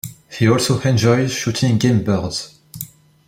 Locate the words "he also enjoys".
0.31-1.31